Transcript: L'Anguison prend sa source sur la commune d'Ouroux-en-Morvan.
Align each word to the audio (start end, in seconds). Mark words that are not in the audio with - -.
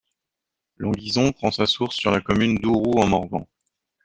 L'Anguison 0.77 1.31
prend 1.31 1.51
sa 1.51 1.67
source 1.67 1.95
sur 1.95 2.09
la 2.09 2.21
commune 2.21 2.55
d'Ouroux-en-Morvan. 2.57 3.45